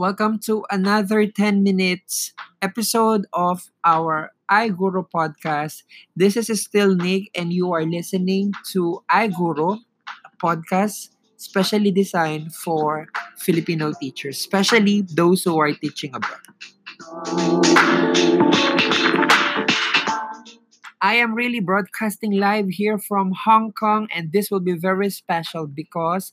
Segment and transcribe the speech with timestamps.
[0.00, 5.82] Welcome to another 10 minutes episode of our iGuru podcast.
[6.16, 9.76] This is still Nick, and you are listening to iGuru,
[10.42, 16.40] podcast specially designed for Filipino teachers, especially those who are teaching abroad.
[21.02, 25.66] I am really broadcasting live here from Hong Kong, and this will be very special
[25.66, 26.32] because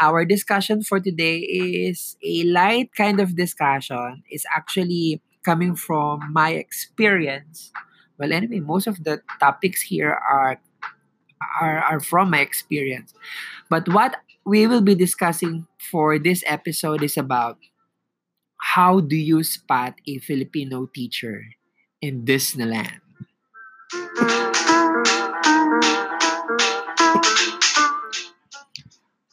[0.00, 4.22] our discussion for today is a light kind of discussion.
[4.28, 7.72] It's actually coming from my experience.
[8.18, 10.60] Well, anyway, most of the topics here are
[11.60, 13.14] are, are from my experience.
[13.68, 17.58] But what we will be discussing for this episode is about
[18.58, 21.44] how do you spot a Filipino teacher
[22.00, 23.05] in Disneyland?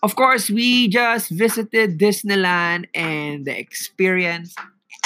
[0.03, 4.53] Of course, we just visited Disneyland and the experience,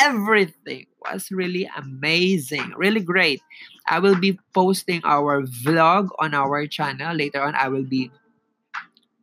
[0.01, 3.39] everything was really amazing, really great.
[3.87, 7.15] I will be posting our vlog on our channel.
[7.15, 8.09] Later on, I will be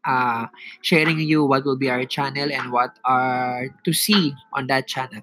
[0.06, 0.46] uh,
[0.82, 5.22] sharing you what will be our channel and what are to see on that channel.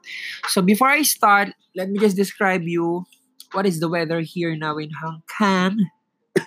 [0.50, 3.06] So before I start, let me just describe you
[3.54, 5.80] what is the weather here now in Hong Kong.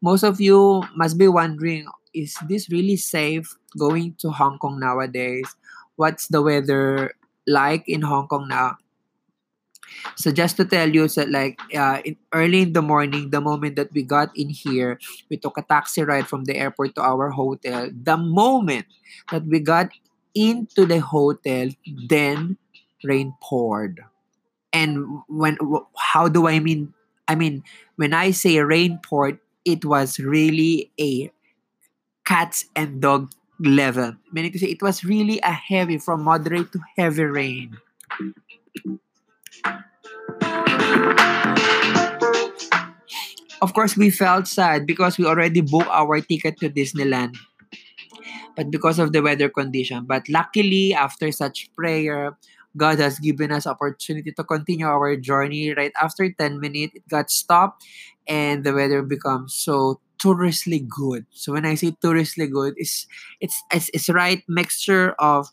[0.00, 1.84] Most of you must be wondering,
[2.14, 5.46] is this really safe going to Hong Kong nowadays?
[5.96, 7.14] What's the weather
[7.46, 8.78] like in Hong Kong now?
[10.16, 13.76] So just to tell you, so like uh, in, early in the morning, the moment
[13.76, 17.30] that we got in here, we took a taxi ride from the airport to our
[17.30, 17.90] hotel.
[17.90, 18.86] The moment
[19.30, 19.90] that we got
[20.34, 21.70] into the hotel,
[22.06, 22.56] then
[23.02, 24.04] rain poured.
[24.72, 25.58] And when
[25.96, 26.94] how do I mean?
[27.26, 27.62] I mean
[27.96, 31.30] when I say rain poured, it was really a
[32.24, 34.16] cats and dog level.
[34.32, 37.76] Meaning to say it was really a heavy from moderate to heavy rain.
[43.60, 47.36] Of course, we felt sad because we already booked our ticket to Disneyland.
[48.56, 50.06] But because of the weather condition.
[50.08, 52.36] But luckily, after such prayer,
[52.76, 55.74] God has given us opportunity to continue our journey.
[55.74, 57.84] Right after 10 minutes, it got stopped
[58.26, 61.26] and the weather becomes so touristly good.
[61.32, 63.06] So when I say touristly good, it's
[63.40, 65.48] it's it's, it's right mixture of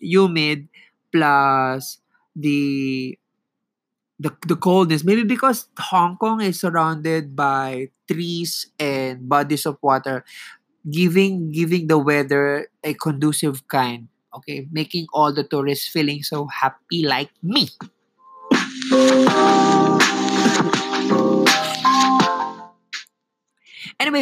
[0.00, 0.68] humid
[1.12, 1.98] plus
[2.36, 3.18] the
[4.18, 5.04] the, the coldness.
[5.04, 10.24] Maybe because hong kong is surrounded by trees and bodies of water
[10.90, 14.66] giving giving the weather a conducive kind okay?
[14.72, 17.68] Making all the tourists feeling so happy like me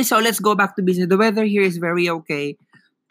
[0.01, 1.09] anyway so let's go back to business.
[1.09, 2.57] The weather here is very okay.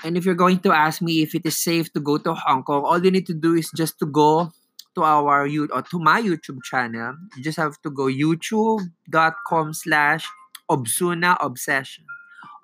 [0.03, 2.63] And if you're going to ask me if it is safe to go to hong
[2.63, 4.51] kong all you need to do is just to go
[4.95, 7.15] to our you or to my youtube channel.
[7.35, 10.25] You just have to go youtube.com slash
[10.69, 12.05] obsuna obsession.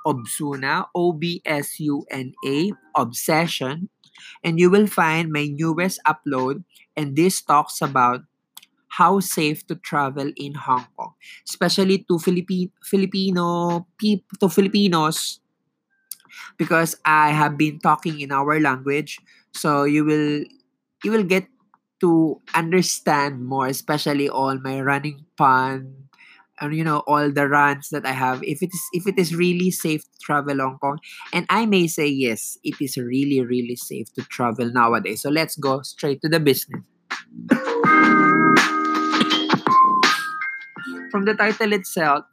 [0.08, 3.90] Obsuna o-b-s-u-n-a obsession.
[4.44, 6.64] And you will find my newest upload.
[6.96, 8.22] And this talks about
[8.98, 11.14] how safe to travel in Hong Kong,
[11.48, 15.40] especially to Filipino people to Filipinos
[16.58, 19.20] because I have been talking in our language
[19.54, 20.44] so you will
[21.04, 21.48] you will get
[22.02, 25.96] to understand more especially all my running pun
[26.60, 28.44] and you know all the runs that I have.
[28.44, 31.00] If it is if it is really safe to travel Hong Kong
[31.34, 35.22] and I may say yes it is really really safe to travel nowadays.
[35.22, 36.84] So let's go straight to the business
[41.16, 42.28] from the title itself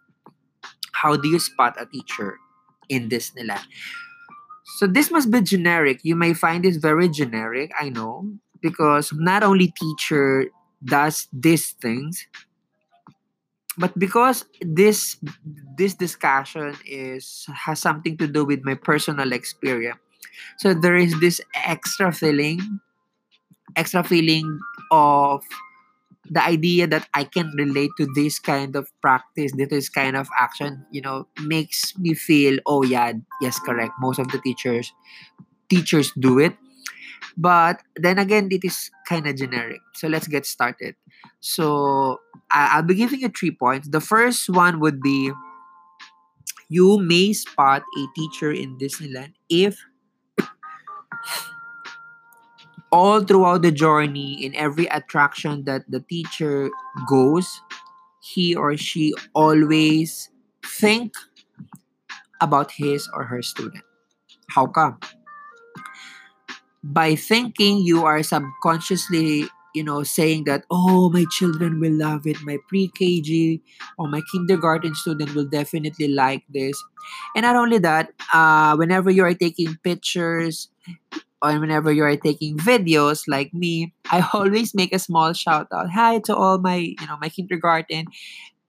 [0.90, 2.34] how do you spot a teacher
[2.90, 3.62] in Disneyland
[4.82, 6.00] so this must be generic.
[6.02, 8.26] You may find this very generic I know
[8.60, 10.50] because not only teacher
[10.82, 12.26] does these things
[13.78, 15.16] but because this
[15.78, 20.02] this discussion is has something to do with my personal experience.
[20.58, 22.58] So there is this extra feeling
[23.76, 24.58] extra feeling
[24.90, 25.44] of
[26.30, 30.84] the idea that i can relate to this kind of practice this kind of action
[30.90, 33.92] you know makes me feel oh yeah yes correct.
[34.00, 34.92] Most of the teachers
[35.68, 36.54] teachers do it.
[37.36, 39.80] But then again it is kind of generic.
[39.94, 40.96] So let's get started.
[41.40, 42.20] So
[42.50, 43.88] i'll be giving you three points.
[43.88, 45.32] The first one would be
[46.68, 49.78] you may spot a teacher in disneyland if
[52.92, 56.70] all throughout the journey in every attraction that the teacher
[57.08, 57.60] goes
[58.22, 60.30] he or she always
[60.64, 61.12] think
[62.40, 63.84] about his or her student.
[64.50, 64.98] How come?
[66.84, 72.36] By thinking you are subconsciously you know saying that oh my children will love it.
[72.44, 73.60] My pre-kg
[73.98, 76.76] or my kindergarten student will definitely like this.
[77.34, 80.68] And not only that uh, whenever you are taking pictures
[81.42, 85.90] or whenever you are taking videos like me i always make a small shout out
[85.90, 88.06] hi to all my you know my kindergarten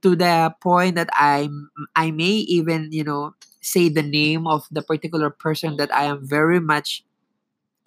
[0.02, 4.81] to the point that i'm i may even you know say the name of the
[4.81, 7.04] particular person that i am very much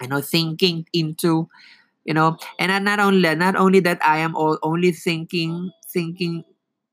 [0.03, 1.49] you know thinking into
[2.05, 2.37] you know.
[2.59, 6.45] And not only not only that i am all only thinking thinking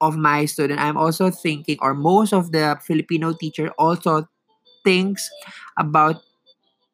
[0.02, 4.28] of my student i'm also thinking or most of the filipino teacher also
[4.84, 5.30] thinks
[5.78, 6.22] about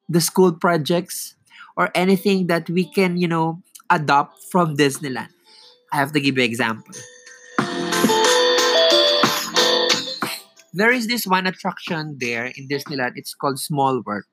[0.09, 1.35] the school projects
[1.77, 5.29] or anything that we can you know adopt from disneyland.
[5.93, 6.93] I have to give you an example.
[10.73, 13.13] There is this one attraction there in disneyland.
[13.15, 14.25] It's called small world.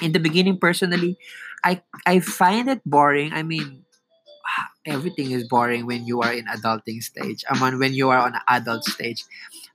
[0.00, 1.18] In the beginning personally
[1.64, 3.32] i i find it boring.
[3.32, 3.84] I mean
[4.86, 7.44] everything is boring when you are in adulting stage.
[7.48, 9.24] I mean when you are on adult stage.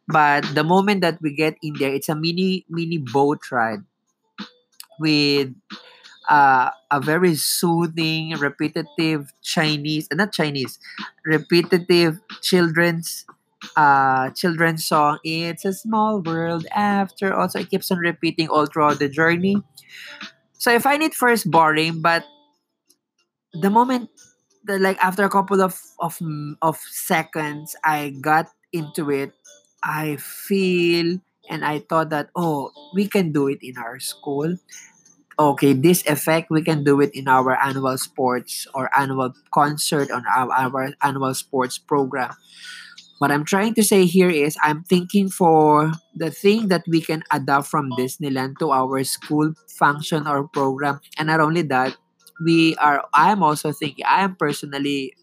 [0.08, 3.84] But the moment that we get in there it's a mini mini boat ride
[5.00, 5.54] with
[6.30, 10.80] uh, a very soothing repetitive chinese uh, not chinese
[11.26, 13.26] repetitive children's
[13.76, 19.00] uh children's song it's a small world after also it keeps on repeating all throughout
[19.00, 19.56] the journey.
[20.58, 22.26] So I find it first boring, but
[23.54, 24.10] the moment
[24.66, 26.18] that like after a couple of of
[26.62, 29.34] of seconds I got into it,
[29.84, 31.20] I feel
[31.50, 34.58] and I thought that oh we can do it in our school.
[35.40, 40.24] Okay, this effect we can do it in our annual sports or annual concert on
[40.30, 42.34] our, our annual sports program.
[43.18, 47.24] What I'm trying to say here is I'm thinking for the thing that we can
[47.32, 51.00] adapt from Disneyland to our school function or program.
[51.18, 51.96] And not only that,
[52.44, 55.14] we are I'm also thinking I am personally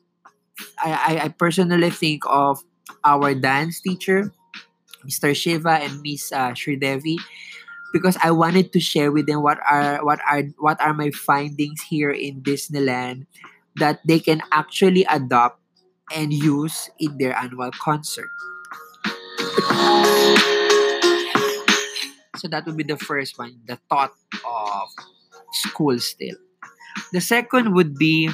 [0.83, 2.63] I, I, I personally think of
[3.05, 4.33] our dance teacher,
[5.07, 5.35] Mr.
[5.35, 6.55] Shiva and Miss uh,
[7.93, 11.83] because I wanted to share with them what are what are what are my findings
[11.83, 13.27] here in Disneyland
[13.77, 15.59] that they can actually adopt
[16.15, 18.31] and use in their annual concert.
[22.37, 24.13] So that would be the first one, the thought
[24.47, 24.89] of
[25.53, 26.37] school still.
[27.13, 28.31] The second would be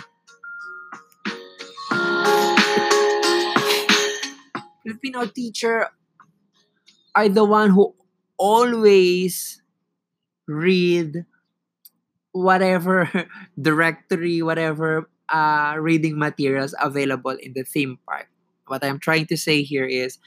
[4.84, 5.90] Filipino teacher
[7.16, 7.94] are the one who
[8.38, 9.62] always
[10.48, 11.26] read
[12.32, 13.08] whatever
[13.60, 18.28] directory, whatever uh, reading materials available in the theme park.
[18.66, 20.18] What I'm trying to say here is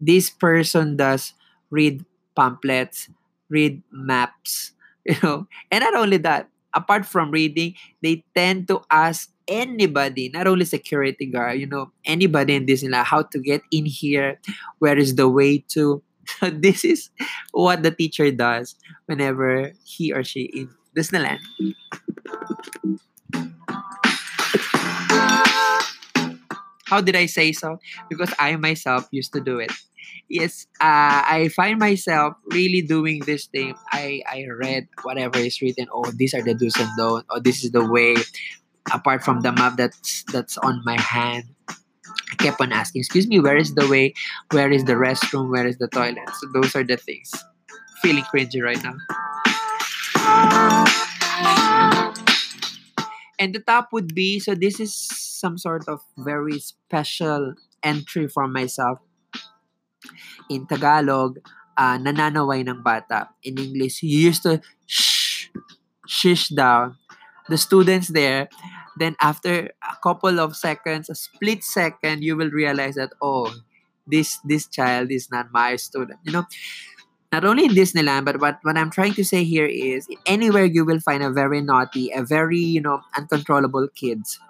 [0.00, 1.34] this person does
[1.70, 2.04] read
[2.36, 3.08] pamphlets,
[3.48, 4.72] read maps,
[5.04, 6.48] you know, and not only that,
[6.78, 12.54] apart from reading, they tend to ask anybody, not only security guard, you know, anybody
[12.54, 14.38] in Disneyland, how to get in here,
[14.78, 16.02] where is the way to.
[16.60, 17.08] this is
[17.52, 18.76] what the teacher does
[19.06, 21.40] whenever he or she in Disneyland.
[26.84, 27.80] How did I say so?
[28.08, 29.72] Because I myself used to do it.
[30.28, 33.74] Yes, uh, I find myself really doing this thing.
[33.92, 35.88] I, I read whatever is written.
[35.90, 37.24] Oh, these are the do's and don'ts.
[37.30, 38.14] Oh, this is the way.
[38.92, 41.44] Apart from the map that's that's on my hand,
[42.32, 44.14] I kept on asking, "Excuse me, where is the way?
[44.52, 45.50] Where is the restroom?
[45.50, 47.30] Where is the toilet?" So those are the things.
[48.02, 48.96] Feeling cringy right now.
[53.38, 58.48] And the top would be so this is some sort of very special entry for
[58.48, 58.98] myself.
[60.48, 61.38] In Tagalog,
[61.76, 63.30] uh, nananaway ng bata.
[63.42, 65.48] In English, you used to shh,
[66.06, 66.96] shish down.
[67.48, 68.48] The students there,
[68.98, 73.48] then after a couple of seconds, a split second, you will realize that, oh,
[74.06, 76.18] this this child is not my student.
[76.24, 76.44] You know,
[77.32, 80.84] not only in Disneyland, but what, what I'm trying to say here is anywhere you
[80.84, 84.40] will find a very naughty, a very, you know, uncontrollable kids.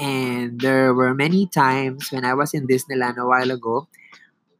[0.00, 3.88] And there were many times when I was in Disneyland a while ago,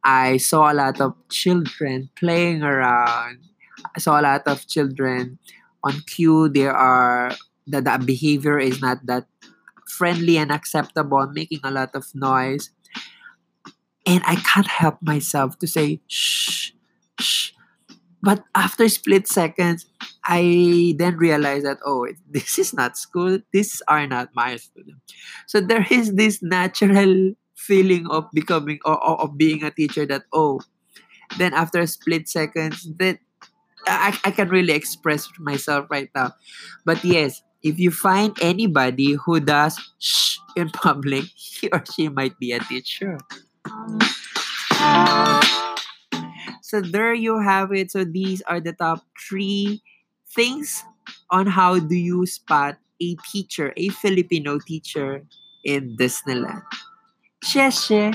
[0.03, 3.39] I saw a lot of children playing around.
[3.95, 5.39] I saw a lot of children
[5.83, 6.49] on queue.
[6.49, 7.31] There are
[7.67, 9.27] the, the behavior is not that
[9.87, 12.71] friendly and acceptable, making a lot of noise.
[14.05, 16.71] And I can't help myself to say, shh,
[18.23, 19.85] but after split seconds,
[20.23, 23.39] I then realized that, oh, this is not school.
[23.51, 25.13] These are not my students.
[25.45, 30.23] So there is this natural feeling of becoming or, or of being a teacher that,
[30.33, 30.61] oh,
[31.37, 33.19] then after a split seconds, that
[33.87, 36.33] I, I can really express myself right now.
[36.85, 42.37] But yes, if you find anybody who does shh in public, he or she might
[42.39, 43.17] be a teacher.
[46.61, 47.91] So there you have it.
[47.91, 49.81] So these are the top three
[50.33, 50.83] things
[51.29, 55.23] on how do you spot a teacher, a Filipino teacher
[55.63, 56.61] in Disneyland.
[57.43, 58.09] 谢谢。